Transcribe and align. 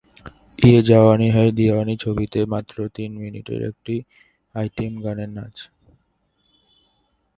ইয়ে 0.59 0.79
জাওয়ানি 0.89 1.27
হ্যায় 1.31 1.51
দিওয়ানি 1.51 1.95
ছবিতে 1.97 2.39
মাত্র 2.45 2.75
তিন 2.95 3.11
মিনিটের 3.21 3.61
একটি 3.69 3.95
আইটেম 4.55 4.93
গানের 5.03 5.31
নাচ। 5.37 5.55